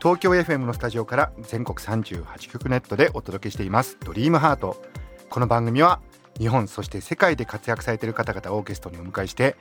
[0.00, 3.98] 東京 FM のスタジオから全国38局ネットでお届けしています。
[4.04, 4.80] ドリームハート。
[5.28, 6.00] この番組は
[6.38, 9.56] 日本そして世界で活躍されている方々をゲストにお迎えして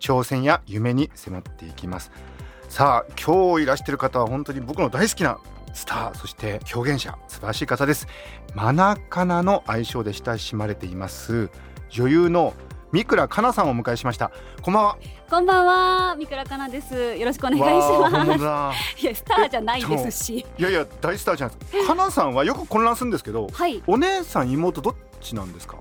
[0.00, 2.10] 挑戦や夢に迫っていきます。
[2.70, 5.38] さあ今日いらしてる方は本当に僕の大好きな
[5.74, 8.06] スターそして表現者素晴らしい方です。
[8.54, 11.50] マナカナの愛称で親しまれています
[11.90, 12.54] 女優の
[12.92, 14.98] 三倉かなさんをお迎えしましたこんばんは
[15.30, 16.94] こんばんは、三倉かなです。
[16.94, 19.02] よろしくお願いします。
[19.02, 20.44] いや、スターじゃないですし。
[20.58, 21.94] いやいや大スターじゃないですか。
[21.96, 25.78] かなさんはよく混乱するんですけど、はい、お姉さん妹どっちなんですか？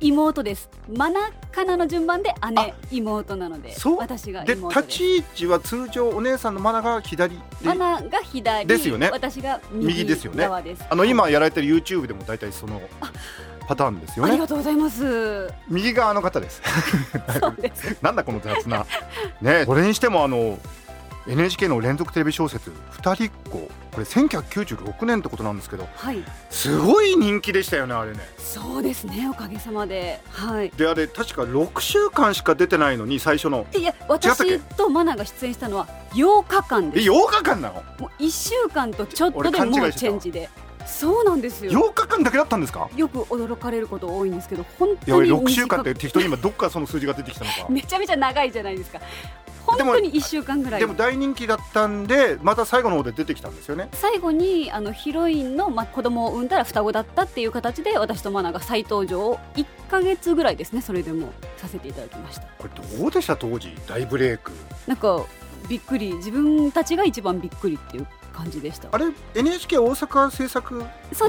[0.00, 0.70] 妹です。
[0.88, 4.80] マナカナの順番であ姉、妹なので、私がで妹です。
[4.80, 10.46] 立ち位置は通常お姉さんのマナが左でマナが左、ですよね私が右右ですよね。
[10.46, 12.80] あの今やられてる YouTube でも大体その
[13.66, 14.38] パターンですよありね。
[14.40, 15.48] がとうございます。
[15.68, 16.62] 右側の方です。
[18.02, 18.86] なんだこの雑な。
[19.40, 20.58] ねそれにしてもあの
[21.26, 28.18] NHK の連続テレビ小説二人っ子これ1996年ってことなんですけどはい、すごい人気でしたよねあれね。
[28.36, 29.26] そうですね。
[29.30, 30.70] おかげさまで、はい。
[30.76, 37.08] であれ確か6週間しか出てないのに最初のいや、私とマナが出演したのは8日間えです。
[37.10, 37.74] 8日間なの？
[37.98, 40.50] もう1週間とちょっと俺でもうチェンジで。
[40.86, 41.72] そうなんですよ。
[41.72, 42.88] 8日間だけだったんですか？
[42.96, 47.66] よく驚かれること多いんですけど本当に6週間って適当に今どっからその数字が出てきたのか。
[47.70, 49.00] めちゃめちゃ長いじゃないですか。
[49.66, 50.80] 本当に1週間ぐらい。
[50.80, 53.88] でも大人気だったんでまた最後の方で出てきたんですよね。
[53.94, 62.42] 最後にあのヒロインの、まあ、子供を産んだら双子だったっていう形で私とマナが再登場を1か月ぐらいですねそれでもさせていただきました。
[62.58, 63.36] これどうでした？
[63.36, 64.52] 当時大ブレイク。
[64.86, 65.22] なんか
[65.66, 66.12] びっくり。
[66.12, 68.88] 自分たちが一番びっくりっていう感じでした。
[68.90, 70.86] あれ NHK 大阪制作だ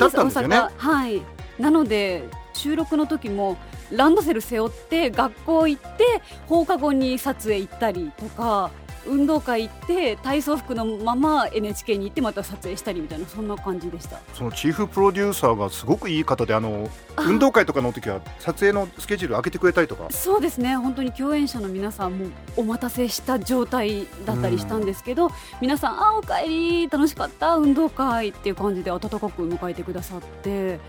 [0.07, 0.57] ったんですよね？
[0.75, 1.21] はい。
[1.59, 3.57] なので収録の時も
[3.91, 8.71] ランドセル背負って学校行って放課後に撮影行ったりとか
[9.05, 14.19] 運動会行って体操服のまま NHK に行ってまた撮影したりみたいなそんな感じでした。
[14.33, 17.23] そのチーフプロデューサーがすごくいい方であのあ。
[17.23, 20.07] 運動会とかの時は撮影のスケジュール開けてくれたりとか。
[20.11, 20.75] そうですね。
[20.75, 25.29] 本当に共演者の皆さんもお待たせした状態だったりしたんですけど、
[25.61, 30.79] 皆さんあおかえり楽しかった運動会っていう感じで温かく迎えてくださって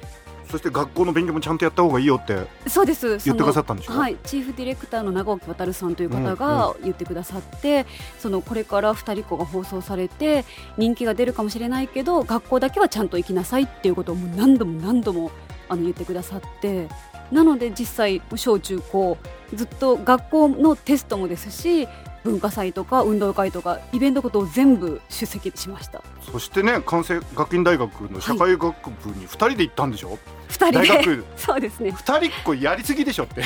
[0.50, 3.18] そして学校の勉強もちゃんとやった方がいいよってそうです。
[3.24, 3.92] 言ってくださったんでしょ？
[3.92, 7.86] はい、チーフディレクターの長岡渉さんという方が言ってくださって、
[8.18, 10.44] そのこれから二人っ子が放送されて
[10.76, 15.30] 人気が出るかもしれないけど学校だけはちゃんと行きなさいっていうことをもう何度も何度も
[15.68, 16.88] あの言ってくださって
[17.32, 19.18] なので実際小中高
[19.52, 21.88] ずっと学校のテストもですし
[22.26, 26.02] 文化祭とか運動会とかイベントことを全部出席しました。
[26.20, 30.88] そしてね関西学院大学の社会学部に2人で行ったんでしょ、二人で。
[30.88, 31.90] 大学 そうですね。
[31.90, 33.42] 2人っ子やりすぎでしょって。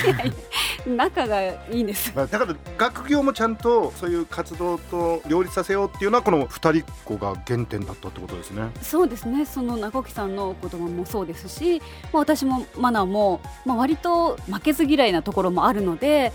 [0.86, 2.12] 仲がいいんです。
[2.16, 8.70] まあだから学業もちゃんとそういう活動と両立させようっていうのはこの二人っ子が原点だったってことですね。
[8.80, 9.44] そうですね。
[9.44, 16.32] その中木さんの言葉もそうですし、まあ、私もマナも、まあ、割と負けず嫌いなところもあるので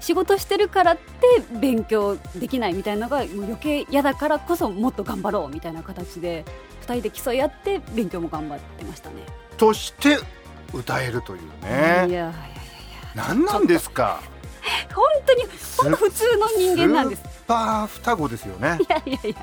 [0.00, 1.02] 仕事してるからって
[1.60, 6.44] 勉強できないみたいなのがもう余計嫌だからこそもっと頑張ろうみたいな形で
[6.86, 9.16] 2人で競い合って勉強も頑張ってましたね。
[9.56, 10.18] として
[10.72, 12.14] 歌えるといういやいね。
[12.14, 12.34] やいや
[13.14, 14.20] 何なんですか？
[14.94, 15.42] 本当に
[15.78, 17.22] 本当普通の人間なんです。
[17.46, 18.86] パー双子ですよねい。
[18.92, 19.34] やいやいや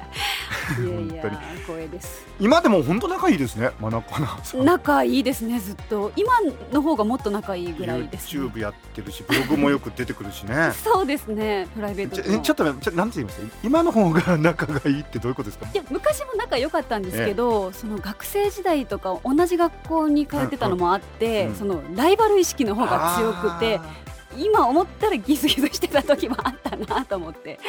[0.79, 2.25] いやいや本光栄です。
[2.39, 3.72] 今でも本当仲いいですね。
[3.79, 4.66] マナコナさん。
[4.66, 6.33] 仲いいですねずっと今
[6.72, 8.44] の方がもっと仲いいぐらいです、ね。
[8.44, 10.72] YouTube やってるしブログもよく出てくるしね。
[10.84, 15.67] そうですねプライベートちょちょっとちょなんて言いました今の方が仲がいいってどういうことですか？
[15.73, 23.81] いや昔も仲良かったんですけど、その学生時代とか同じ学校に通ってたのもあって、うんうんそのライバル意識の方が強くてあ
[24.37, 27.59] 今思ったらギスギスしてた時もあったなと思って、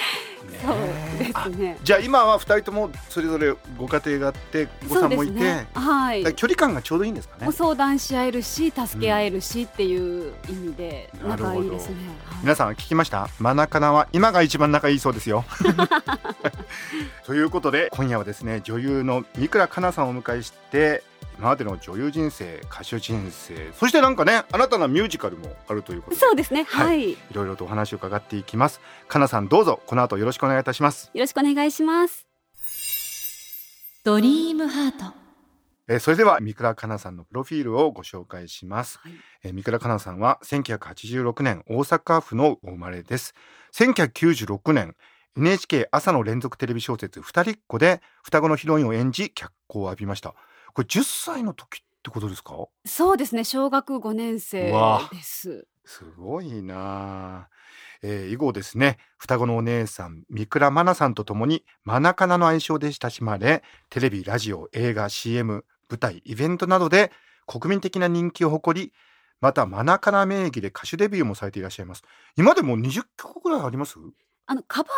[0.62, 0.86] ーそうね
[1.18, 1.78] ですね。
[1.82, 5.66] じゃあ今は二人ともそれぞれご家庭があってお子そうんもいて、すね。
[5.74, 6.34] はい。
[6.34, 7.52] 距離感がちょうどいいんですかね。
[7.52, 12.38] 相談し合えるし助け合えるしっていう意味で仲いいですね、はい。
[12.42, 13.28] 皆さん聞きました？
[13.38, 15.44] マナカナは今が一番仲いいそうですよ。
[17.24, 21.02] ということで今夜はですね女優の三倉かなさんをお迎えして
[21.38, 26.20] 今までの女優人生歌手人生そしてなんかね新たなミュージカルもあるということで。
[26.20, 26.64] そうですね。
[26.64, 26.86] はい。
[26.86, 28.80] はい、いろいろとお話を伺っていきます。
[29.08, 29.80] かなさんどうぞ。
[29.86, 31.10] この後よろしくお願いいたします。
[31.12, 32.26] よろしくお願いします。
[34.04, 35.14] ドリームハート。
[35.88, 39.12] えーそれでは三倉かなさんのプロフィールをご紹介します、はい。
[39.44, 43.34] えー三倉かなさんは1986年大阪府のお生まれです。
[43.72, 44.94] 1996年
[45.36, 50.34] NHK 朝の連続テレビ小説二人っ子で双子のヒロインを演じ脚光を浴びました
[50.76, 52.68] これ10歳の時ってことですか？
[52.84, 53.44] そうですね。
[53.44, 54.70] 小学5年生
[55.10, 55.66] です。
[55.86, 57.48] すごいな。
[57.48, 57.48] あ、
[58.02, 58.98] えー以後ですね。
[59.16, 67.10] 双子のお姉さん三倉真奈さんと共にマナカナの愛称で親しまれテレビラジオ映画 CM 舞台イベントなどで
[67.46, 68.92] 国民的な人気を誇り
[69.40, 72.02] またマナカナ名義で歌手デビューもされていらっしゃいます。
[72.36, 73.96] 今でも20曲ぐらいあります？
[74.46, 74.90] あのカバー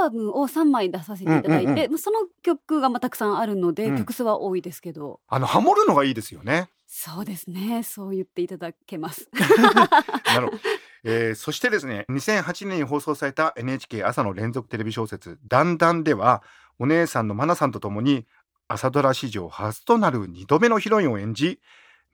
[0.00, 3.98] アルバムを3枚出させていただいて、うんうんまあその曲がまあたくさんあるので、うん。
[3.98, 5.20] 曲数は多いですけど。
[5.28, 6.68] あのハモるのがいいですよね。
[6.86, 7.82] そうですね。
[7.82, 9.28] そう言っていただけます。
[10.26, 10.58] なるほど、
[11.04, 16.42] えーそしてですね2008年に放送された NHK 朝の連続テレビ小説「だんだん」では
[16.78, 18.26] お姉さんのマナさんと共に
[18.66, 21.60] 朝ドラ史上初となる2度目のヒロインを演じ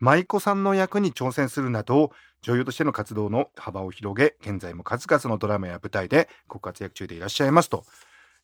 [0.01, 2.13] 舞妓さんの役に挑戦するなど
[2.45, 7.85] 女優としての活動の幅を広げ現在も数々のドラマや舞台でご活躍中でいらっしゃいますと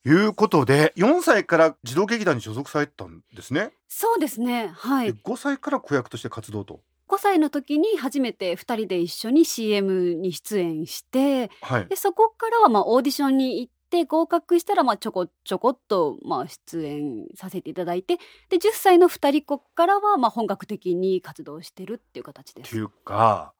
[0.06, 4.72] いうことで4歳から児童劇団に所属されてたんですね、そうですね。
[4.74, 5.12] はい。
[5.12, 6.80] で5歳から子役として活動と。
[7.08, 11.86] 5歳の時に初めて2人で一緒に CM に出演してはい。
[11.86, 18.16] でそこからはまあオーディションに行って合格したらまあちょこちょこっとまあ出演させていただいて
[18.48, 22.68] で10歳の2人子からはまあ本格的に活動してるっていう形です。
[22.68, 23.52] っていうか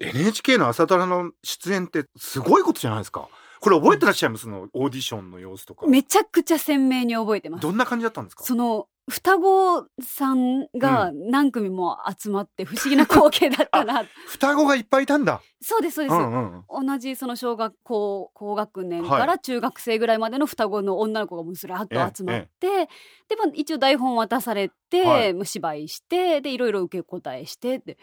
[0.00, 3.28] NHK の朝ドラの出演ってすごいことじゃないですか。
[3.60, 4.44] これ覚えてらっしゃいます？
[4.44, 5.86] そのオーディションの様子とか。
[5.86, 7.62] めちゃくちゃ鮮明に覚えてます。
[7.62, 7.72] ど。
[7.72, 8.44] んな感じだったんですか？
[8.44, 15.40] その双子さんが何組も集まって不思議な光景だったな、双子がいっぱいいたんだ。
[15.62, 22.86] そうですそうです、うんうん同じその小学校高学年かはら中学生ぐらいまでの双子の女の子がもうずらっと集まって、
[23.28, 25.46] でまあ一応台本渡されて、はい。
[25.46, 27.96] 芝居してでいろいろ受け答えしてって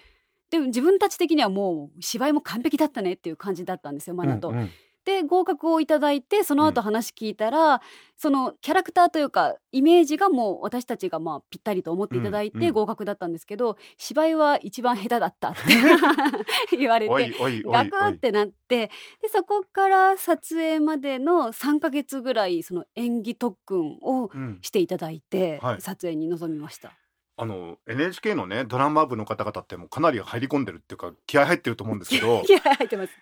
[0.51, 4.49] でも自分たち的にはもう芝居も完璧だったねっていう感じだったんですよマナと。
[4.49, 4.69] うんうん。
[5.05, 7.79] で合格をいただいてその後話聞いたら、
[8.17, 12.61] そのキャラクターというかイメージがもう私たちがまあぴったりと思っていただいうんうん。
[12.61, 15.61] て合格だったんですけど、芝居は一番下手だったって
[16.75, 17.31] 言われおて
[17.63, 18.89] ガクってなって
[19.21, 24.57] でそこから撮影までの3ヶ月ぐらいその演技特訓をうん。
[24.63, 25.81] していただいて、はい。
[25.81, 26.93] 撮影に臨みました。
[27.37, 33.13] あの NHK のねドラマ部の方々ってもうかなり入り込んでるっていうか気合入ってると思うんですけど いや入ってます。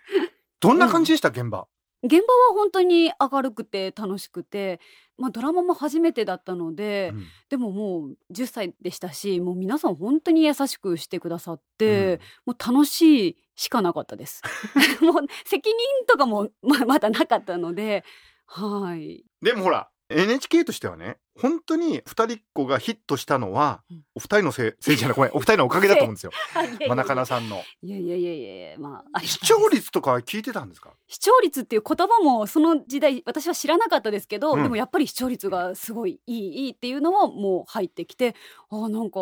[0.60, 1.66] どんな感じでした現場？
[2.04, 4.78] 現場は本当に明るくて楽しくて、
[5.16, 7.26] まあ、ドラマも初めてだったので、うん。
[7.48, 14.42] でももう10歳でしたしもう皆さん本当に優しくしてくださって、もう楽しいしかなかったです。
[15.00, 15.76] もう責任
[16.06, 18.04] とかもままだなかったので
[18.46, 19.24] はい。
[19.40, 24.02] でもほら NHK としてはね本当に二人っ子がヒットしたのは、うん。
[24.14, 26.32] お二人のせいせいじゃないごめんお二人のおかげだと思うんですよ。
[26.54, 26.66] いやい。
[26.66, 27.62] やいやマナカナさんの。
[27.82, 30.92] いやいやいやいやまあ視聴率とかは聞いてたんですか？
[31.08, 34.62] 視聴率っていう言葉もその時代私は知らなかったですけど、うん。
[34.62, 38.36] でもやっぱり視聴率がすごいいいいいっていうのはもう入ってきて
[38.70, 39.18] あーなんか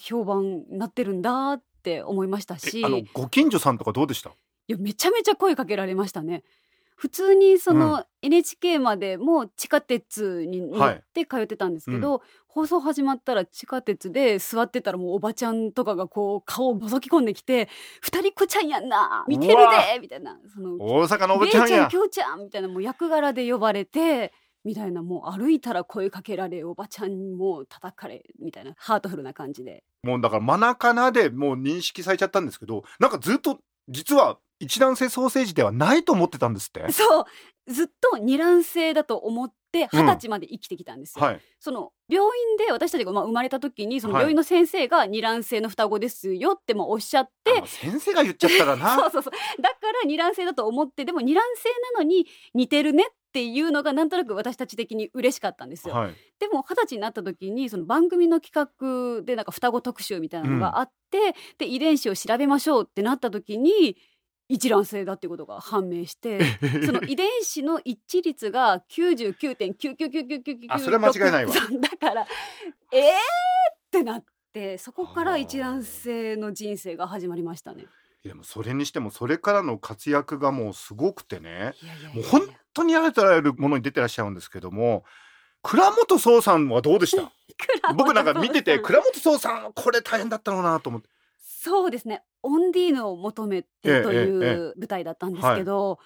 [0.00, 2.80] 評判になってるんだって思いましたし。
[2.80, 4.30] えあのご近所さんとかどうでした？
[4.30, 4.32] い
[4.68, 6.44] やめちゃめちゃ声かけられましたね。
[7.02, 17.68] 普通にその、う NHK までも地下鉄に乗って通ってたんですけど、放送始まったら地下鉄で座ってたらもうおばちゃんとかがこう顔を覗き込んできて
[18.00, 19.56] 「二人っ子ちゃんやんな見てる
[19.92, 21.88] で!」みたいなその大阪のおば「姉ちゃんや。
[21.88, 24.32] きょうちゃん」みたいなもう役柄で呼ばれて
[24.62, 29.82] みたいなもう歩いたら声かけられおばちゃんにもう叩かれみたいなハートフルな感じで。
[30.04, 36.90] もうだからマナカナでもう認識されちゃったんですけどなんかずっと実は一卵性ソーセージではないと思ってたんですって。
[36.92, 37.24] そう。
[37.66, 41.24] ずっと二卵性だと思って二十歳まで生きてきたんですよ。
[41.24, 41.40] はい。
[41.58, 44.22] その病院で私たちがまあ生まれた時にそのはい。
[44.22, 48.94] 病院の先生が二卵性の双子ですよってまあおっしゃって、あの先生が言っちゃったらな。
[48.96, 49.62] そうそうそう。
[49.62, 55.94] だから二卵性だと思ってでも二卵性なのに似てるねっていうのがなんとなく私たち的に嬉しかったんですよ。
[55.94, 56.14] はい。
[56.38, 63.96] でも二十歳になった時にその番組の企画でなんか双子特集みたいなのがあって、で遺伝子を調べましょうってなった時に
[64.52, 66.38] 一卵性だっていうことが判明して。
[66.84, 72.26] その遺伝子の一致率が99.9999999あそれは間違いないわだから
[72.92, 73.14] えーっ
[73.90, 77.86] てなってそこから一卵性の人生が始まりましたね。
[78.24, 81.72] でもそれにしてもそれからの活躍がもうすごくてね
[82.14, 82.42] もう本
[82.72, 85.04] 当にあらゆるものに出てらっしゃるんですけども
[85.62, 87.32] 倉本壮さんはどうでした
[87.94, 91.08] 僕なんか見てて倉倉本壮さんこれ大変だったろうなと思って
[91.64, 92.24] そうですね。
[92.42, 96.00] オンディーヌを求めてという舞台だったんですけど、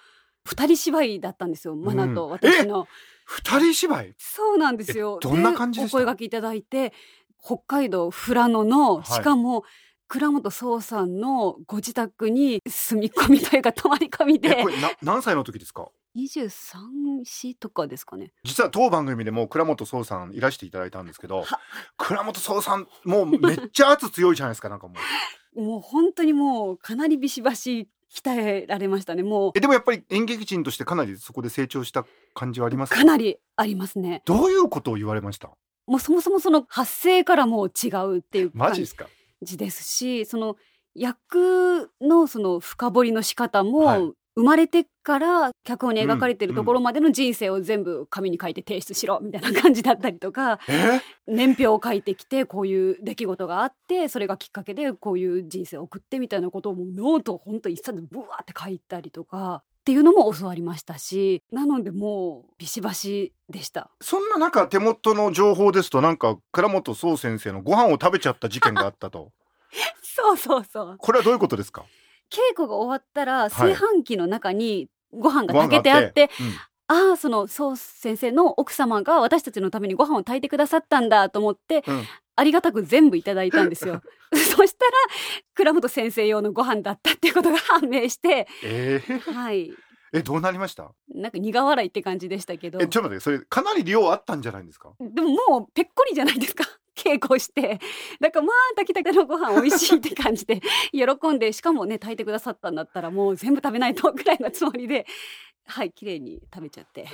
[0.45, 2.87] 二人芝居だったんですよマナと私の。
[3.25, 4.15] 二人芝居？
[4.19, 5.17] そうなんですよ。
[5.19, 6.93] どんな感じお声掛けいただいて、
[7.43, 9.63] 北海道富良野の、しかも、
[10.07, 14.61] 倉本壮さんのご自宅に住み込みというか泊まり込みで。
[14.61, 16.47] これな何歳の時ですか？23
[17.25, 18.31] 歳とかですかね。
[18.43, 21.43] 実は当番組でも倉本壮さんいらしていただいたんですけど
[21.97, 24.97] 倉本壮さんもうめっちゃ圧強いじゃないですかなんかもう
[25.57, 29.23] もう本当にもうかなりビシバシ鍛えられましたね。
[29.23, 29.51] もう。
[29.55, 32.93] えでもやっぱり演劇人としてかなりそこで成長した感じはあります？
[32.93, 34.21] かなりありますね。
[34.25, 35.49] どういうことを言われました？
[35.87, 39.07] もうそもそもその発声からもう違うっていうマジですか？
[39.41, 40.55] じですしその
[40.95, 50.59] 役のその深掘りの仕方も、はい、生まれてから脚本に描かれてるところまでの人生を全部紙に書いて提出しろみたいな感じだったりとか、
[51.27, 63.89] 年表を書いてきてこういう出来事があってそれがきっかけでこういう人生を送ってみたいなことをもうノートを本当一冊ブワーって書いたりとかっていうのも教わりましたしなのでもうビシバシでした。
[64.01, 69.31] そんな中手元の情報ですとなんか倉本壮先生のご飯を食べちゃった事件があったと。
[70.03, 70.95] そうそうそう。
[70.97, 71.85] これはどういうことですか？
[72.29, 76.29] 稽古が終わったら炊飯器の中にご飯が炊けてあって、はい
[76.89, 82.03] うん、ああその宋先生の奥様が私たちのためにご飯を炊いてくださったんだと思って、うん、
[82.35, 84.01] ありがたく全部いただいたんですよ。
[84.33, 84.91] そしたら
[85.55, 89.71] 倉本先生用のご飯だったっていうことが判明して、えー、はい。
[90.13, 90.91] えどうなりました？
[91.13, 92.79] なんか苦笑いって感じでしたけど。
[92.81, 94.91] えちょっと待ってそれかなり量あったんじゃないですか？
[94.99, 96.65] でももうぺっこりじゃないですか
[96.97, 97.79] 稽古して
[98.19, 100.61] だからまあ炊きたてのご飯美味しいって感じで
[100.91, 105.05] 喜んでしかもね炊いてくださったんだったらもう全部食べないとぐらいのつもりで
[105.65, 107.07] はい綺麗に食べちゃって。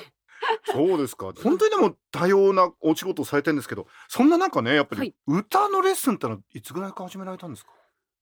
[0.65, 1.31] そうですか。
[1.41, 7.71] 本当にでも多様なお仕事をされてるんですけどそんな中ねやっぱり歌のレッスンってのはいつぐらいから始められたんですか、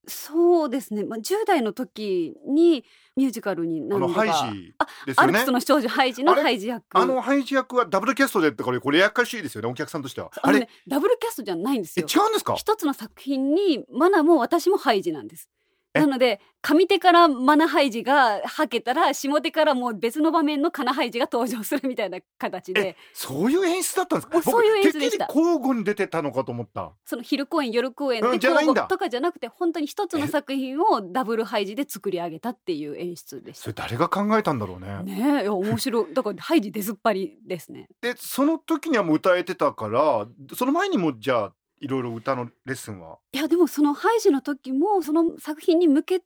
[0.08, 2.84] そうですね、まあ、10代の時に
[3.16, 4.74] ミュージカルになるのがハイジ
[5.06, 5.28] ですよね。
[5.28, 6.84] アルプスの少女ハイジのハイジ役。
[6.98, 9.68] あのハイジ役はダブルキャストでってこれこれやっかしいですよね。
[9.68, 10.32] お客さんとしては。
[10.42, 12.08] あれ、ね、ダブルキャストじゃないんですよ。
[12.08, 12.56] 違うんですか？
[12.56, 15.50] 一つの作品にマナも私もハイジなんです
[15.94, 22.96] なので上手からマナハイジがはけたら下手からもう別の場面のカナハイジが登場するみたいな形で。
[23.14, 24.42] そういう演出だったんですか？
[24.42, 25.26] そういう演出でした。
[25.28, 26.92] 交互に出てたのかと思った。
[27.04, 33.64] その昼公演夜公演で交互とかじゃなくて本当に一つの作品をダブルハイジで作り上げたっていう演出でした。
[33.64, 35.04] それ誰が考えたんだろうね。
[35.04, 36.14] ねえ面白い。
[36.14, 37.88] だからハイジ出ずっぱりですね。
[38.02, 43.18] でその時にはもう歌えてたからその前にもじゃあいろいろ歌のレッスンは？
[43.34, 46.26] いやでもそのハイジの時もその作品に向けて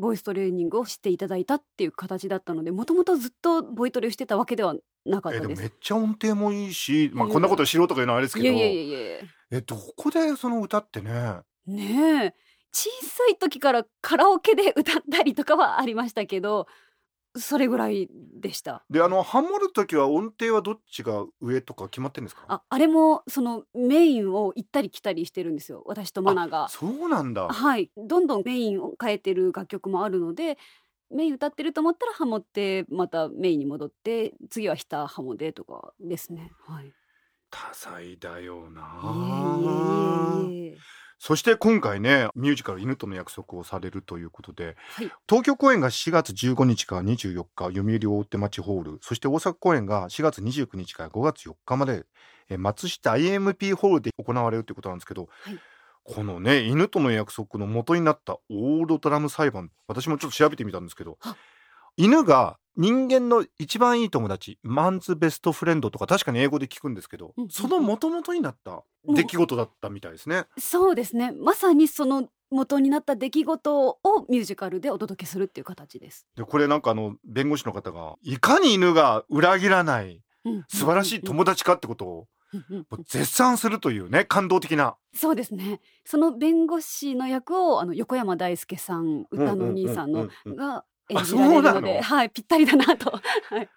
[0.00, 4.74] ボイストレーニングをしていただいたっていう形だったのでもともとずっとボイトレをしてたわけでは
[5.04, 5.62] なかったです。
[5.62, 9.18] めっちゃ音程もいいし、まあ、こんなこと素人が言うのはあれですけどいやいやいや。
[9.52, 11.40] えどこでその歌ってね？
[11.66, 12.34] ねえ。
[12.72, 16.66] 小さい時からカラオケで歌ったりとかはありましたけど
[17.36, 18.08] それぐらい
[18.40, 18.84] でした。
[18.90, 22.44] であのハモる時は音程はどっちが上とか決まってるんですか？
[22.48, 25.82] ああれもそのメインを行ったり来たりしてるんですよ。
[25.86, 26.68] 私とマナが。
[26.68, 27.48] そうなんだ。
[27.48, 27.90] はい。
[27.96, 30.58] どんどんメインを変えてる楽曲もあるので
[31.10, 36.52] メイン歌ってると思ったらハモってまたメインに戻って次は下ハモでとかですね。
[36.66, 36.92] はい。
[37.48, 38.82] 多彩だよな
[41.26, 52.04] そして今回ねミュージカル「犬との約束」をされるということで、はい、東京公演が4月15日から24日読売大手町ホールそして大阪公演が4月29日から5月4日まで
[52.56, 55.58] 松下 IMP ホールで行われるということなんですけど、はい、
[56.04, 61.18] このね「犬との約束」の元になったオールドドラム裁判私もちょっと調べてみたんですけど
[61.96, 70.44] 犬が人間の一番いい友達マンズベストフレンドとか確かに英語で聞くんですけど、うん、その元々になった出来事だったみたいですね。
[70.58, 71.32] そうですね。
[71.32, 76.26] まさにその元になった出来事をミュージカルでお届けするっていう形です。
[76.36, 80.22] でこれなんかあの弁護士の方がいかに犬が裏切らない
[80.68, 82.26] 素晴らしい友達かってことを
[83.08, 84.96] 絶賛するというね感動的な。
[85.14, 85.80] そうですね。
[86.04, 93.10] その弁護士の役をあの横山大輔さん歌のお兄さんのが演じられるので、はい、ぴったりだなと。
[93.50, 93.68] はい、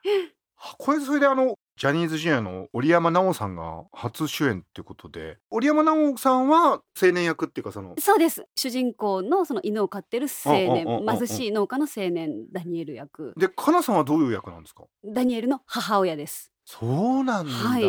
[0.78, 8.46] これそれであのジャニーズジュニアの折山奈緒さんが初主演っていうことで折山奈緒さんは青年役っていうかそのそうです。
[8.56, 10.86] 主人公のその犬を飼ってる青年
[11.18, 13.34] 貧しい農家の青年ダニエル役。
[13.38, 14.84] でかなさんはどういう役なんですか？
[15.06, 16.52] ダニエルの母親です。
[16.66, 17.84] そうなんだ、はい、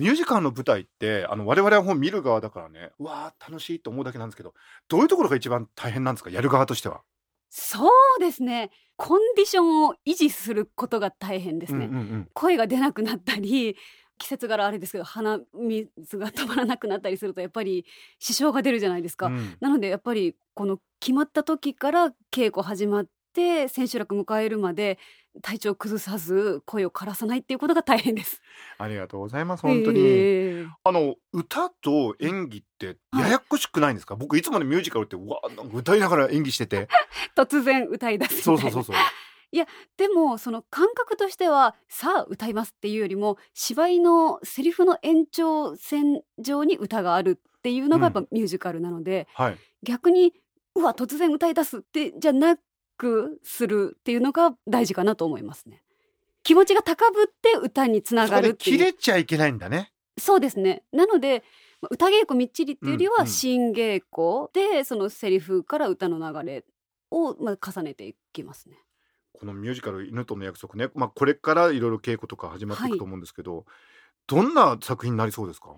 [0.00, 4.54] ミュージカルの舞台ってあの我々はもう見る側だからねうわー楽しいと思うだけなんですけど
[4.88, 6.30] どういうところが一番大変なんですか？
[6.30, 7.02] やる側としては
[7.50, 8.70] そうですね。
[8.96, 13.76] コンディションを維持することが大変ですね、うんうんうん、声が出なくなったり
[14.18, 15.88] 季節柄あれですけど鼻水
[16.18, 17.86] が止まらなくなったりするとやっぱり
[18.18, 24.98] 支障が出るじゃないですか、うん、なのでやっぱりこの決まった時から稽古始まって千秋楽迎えるまで
[25.42, 28.40] 体調崩さず声を枯らさないっていうことが大変です。
[28.78, 36.88] ありがとうございます本当に、えーあの歌と演技ってややこしくないんですか、僕いつもねミュージカルってうわなんか歌いながら演技してて。
[37.36, 38.96] 突然歌い出すそうそうそうそう。
[39.96, 49.56] でもその感覚としてはさあ歌いますっていうよりも芝居のセリフの延長線上に歌があるっていうのがやっぱミュージカルなので、はい。
[49.82, 50.34] 逆に
[50.74, 52.60] うわ突然歌い出すってじゃなく
[53.42, 55.82] するっていうのが大事かなと思いますね。
[56.42, 58.78] 気持ちが高ぶって歌につながるっていう。
[58.78, 59.92] れちゃいけないんだね。
[60.18, 60.82] そうですね。
[60.92, 61.44] なので
[61.80, 66.64] まあ歌稽古みっちりっていうよりは新稽古でそのセリフから歌の流れ
[67.10, 68.76] をまあ重ねていきますね。
[69.32, 73.66] このミュージカル「犬との約束ね」まあ、これからいろいろ稽古とか始まっていくと思うんですけど、
[74.26, 75.76] どんな作品になりそうですか？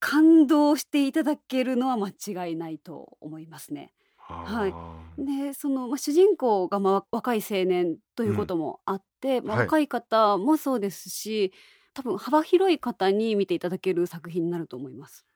[0.00, 3.94] 感動していただけるのは間違いないと思いますね。
[4.34, 4.70] はい。
[4.72, 9.66] あでその、まあ、主人公が、まあ、若い青年ということもあって、まあはい。
[9.66, 11.52] 若い方もそうですし
[11.94, 15.26] 多分幅広い方に見ていただける作品になると思います。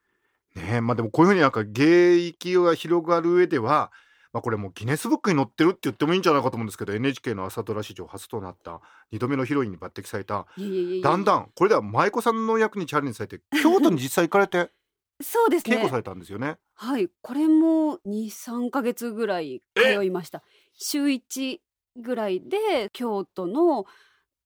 [0.55, 3.91] ーねえまあでもこういうふうになんか芸域が広がる上では、
[4.31, 8.81] まあ、これもうギネスブックに載ってるって言ってもいいんじゃないかと思うんですけど NHK の朝ドラ史上初となった
[9.11, 11.01] 2度目のヒロインに抜擢されたいえいえいえいえ。
[11.01, 14.71] だんだんこれでは舞妓さんの役にチャレンジされて京都に実際行かれて
[15.23, 15.75] そうですね。
[15.77, 16.57] 稽古されたんですよね。
[16.75, 17.09] はい。
[17.21, 20.43] これも23ヶ月ぐらい通いました。
[20.75, 21.59] 週1
[21.97, 23.85] ぐらいで京都の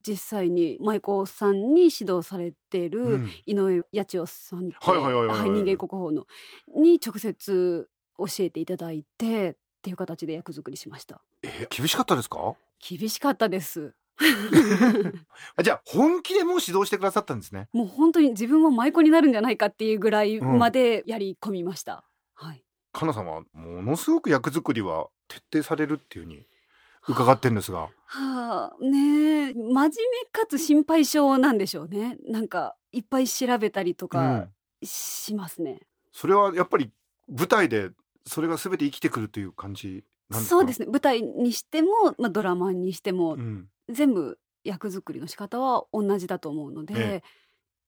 [0.06, 3.30] 実際に舞妓さんに指導されている、うん。
[3.46, 5.50] 井上八千代さんってはいはいはいはいはい。
[5.50, 6.26] 人間国宝の
[6.76, 11.22] に直接教えていただいてっていう形で役作りしました。
[11.44, 12.56] えー厳しかったですか？
[12.80, 13.94] 厳しかったです。
[13.94, 14.07] あ
[15.64, 17.70] じゃあ本気でもう指導してくださったんですね。
[17.72, 20.58] もう本当に自分も舞妓になるんじゃないかっていうぐらいうん。
[20.58, 22.64] までやり込みました、はい。
[22.92, 26.46] かなさんはものすごく役作りは徹底されるっていうふうに
[27.08, 27.90] 伺ってるんですが。
[28.06, 29.90] はあねえ真面目
[30.32, 32.18] かつ心配性なんでしょうね。
[32.28, 34.54] なんかいっぱい調べたりとうかん。
[34.84, 36.92] しますね、それはやっぱり
[37.28, 37.90] 舞台で
[38.26, 40.88] それが全て生きてくるという感じそうですね。
[40.88, 47.24] 舞台にしても、まあ、ドラマにしても、うん、全部役作りの仕方は同じだと思うので、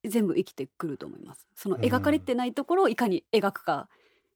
[0.03, 1.47] え全部生きてくると思います。
[1.55, 1.81] そのうん。
[1.81, 3.89] 描かれてないところをいかに描くか。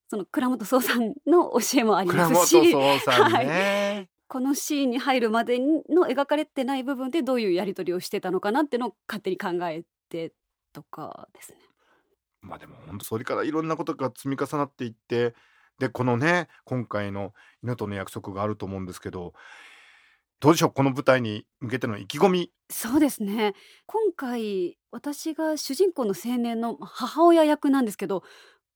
[0.09, 10.33] その倉本壮さんの教えもありますし壮さんね、このシーンに入るまでの描かれてない部分でどういうやり取りをしてたのかなっていうのを勝手に考えて
[10.71, 11.57] とかですね。
[12.41, 15.33] まあでも本当それからいろんなことが積み重なっていって
[15.79, 17.33] でこのね今回の
[17.63, 19.33] 「犬との約束」があると思うんですけど
[20.39, 22.51] どうでしょうこの舞台に向けての意気込み。
[22.69, 23.53] そうですね。
[23.85, 28.23] 今回私が主人公の青年の母親役なんですけど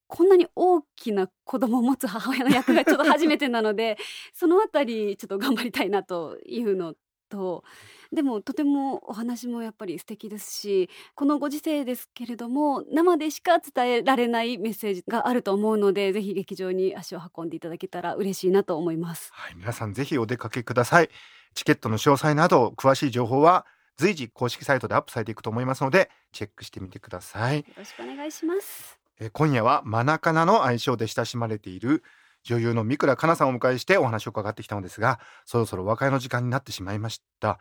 [0.07, 3.97] こんなに大きな子供を持つ母親の役がちょっと初めてなので
[4.33, 6.95] そのあたりちょっと頑張りたいなというの
[7.29, 7.65] と
[8.13, 19.31] でもとてもお話もやっぱり素敵ですしこのご時世ですけれども生でしか伝えられないメッセージがあると思うのでぜひ劇場に足を運んでいただけたら嬉しいなと思います。
[19.33, 21.09] はい、皆さんぜひお出かけください。
[21.53, 23.65] チケットの詳細など詳しい情報は
[23.97, 27.59] 随時公式サイトでアップされていくと思いますのでチェックしてみてください。
[27.59, 28.99] よろしくお願いします。
[29.19, 32.03] えー今夜はマナカナの愛称で親しまれている
[32.43, 37.59] 女優の三倉かなさんをお迎えしてお話を伺ってきたのですがそろそろお別れの時間になってしまいました。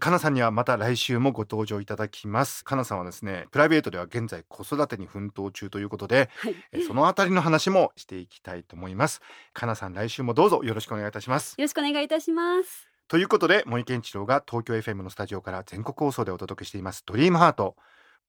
[0.00, 2.64] かなさんにはまた来週もご登場いただきます。
[2.64, 9.20] かなさんはですねプライベートでは現在子育てに奮闘中ということではい、えーそのあたりの話もしていきたいと思います。
[9.52, 11.54] かなさん来週もどうぞよろしくお願いいたします。
[11.56, 12.88] よろしくお願いいたします。
[13.06, 17.76] ということで森健一郎が東京 FM のスタジオから全国放送でお届けしています「ドリームハート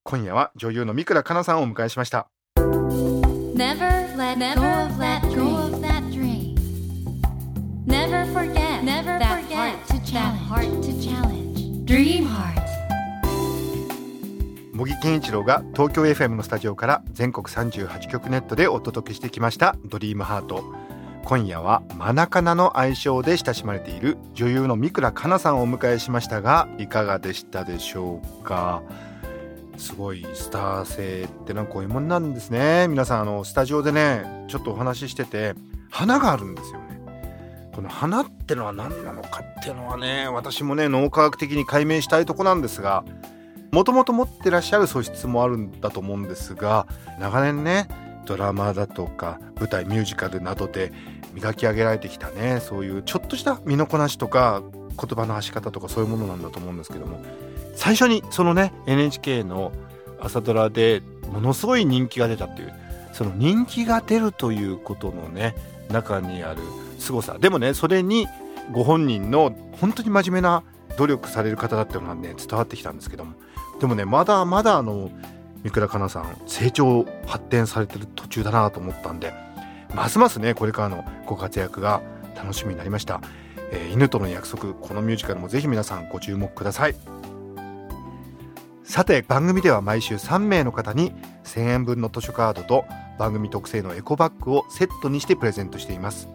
[0.03, 6.55] 今夜は女優の三倉かなさんをお迎えしました Never let go of that dream.
[7.87, 10.39] Never forget Never that heart to challenge.
[10.49, 11.24] heart to challenge.
[14.85, 20.63] 茂木健一郎が東京 FM のスタジオから全国38局ネットでお届けしてきました「ドリームハート。
[21.23, 28.83] 今夜はマナカナの愛称で親しまれている女優の三倉かなさんをお迎えしましたがいかがでしたでしょうか？
[29.75, 32.87] すごいスター性ってなんかこういうもんなんですね。
[32.87, 35.55] 皆さんあのスタジオでねちょっとお話ししてて
[35.89, 37.01] 花があるんですよね。
[37.73, 43.03] この花ってのは何なのかっていうのはね私もね脳科学的に解明したいとこなんですが
[43.75, 46.87] もともと持ってらっしゃる素質もあるんだと思うんですが
[47.19, 47.89] 長年ね
[48.25, 50.93] ドラマだとか舞台ミュージカルなどで
[51.33, 57.21] 磨き上げられてきたねそういうちょっとした身のこなしとか言葉の発し方とかそういうものなんだと思うんですけども
[57.75, 59.73] 最初にそのね NHK の
[60.21, 62.73] 朝ドラでものすごい人気が出たっていう
[63.11, 65.53] その人気が出るということのね
[65.89, 66.61] 中にある
[66.97, 67.37] 凄さ。
[67.39, 68.25] でもねそれに
[68.71, 70.63] ご本人の本当に真面目な
[70.97, 73.33] 努力される方だっていうのはね伝わってきたんですけども
[73.79, 75.09] でもねまだまだあの
[75.63, 79.33] 三倉佳奈さん成長発展されてる途中だなと思ったんで
[79.93, 82.01] ますますねこれからのご活躍が
[82.35, 83.21] 楽しみになりました、
[83.71, 86.95] えー、犬との約束このミュージカルもぜひ皆さんご注目ください。
[88.85, 91.11] さて番組では毎週3名の方に
[91.43, 92.85] 1000円分の図書カードと
[93.17, 96.29] 番組特製のエコバッグをセットにしてプレゼントしています。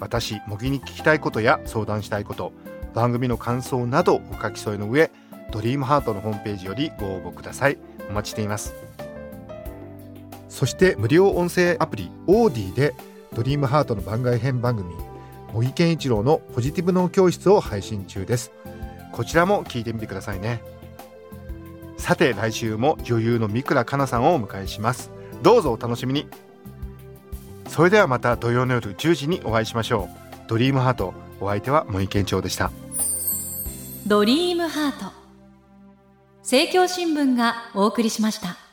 [0.00, 2.52] 私模擬に聞きたいことや相談したいこと
[2.94, 5.12] 番組の感想などお書き添えの上
[5.54, 7.78] ドリームハートのホームページよりご応募ください。
[8.10, 8.74] お待ちしています。
[10.48, 12.92] そして無料音声アプリオーディで
[13.36, 14.92] ドリームハートの番外編番組
[15.52, 18.50] 茂木健一郎のポジティブ脳教室を配信中です。
[19.12, 20.60] こちらも聞いてみてくださいね。
[21.98, 25.12] さて来週も女優の三倉佳奈さんをお迎えします。
[25.42, 26.26] どうぞお楽しみに。
[27.68, 30.48] それではまた土曜の夜10時にお会いしましょう。
[30.48, 32.72] ドリームハートお相手は森健長でした。
[34.04, 35.23] ドリームハート。
[36.44, 38.63] 政教新聞がお送りしました。